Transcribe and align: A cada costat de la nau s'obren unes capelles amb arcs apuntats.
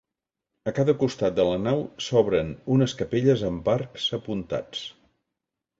A 0.71 0.71
cada 0.77 0.95
costat 1.03 1.35
de 1.41 1.45
la 1.49 1.59
nau 1.67 1.83
s'obren 2.07 2.49
unes 2.77 2.97
capelles 3.03 3.47
amb 3.53 3.71
arcs 3.79 4.11
apuntats. 4.21 4.87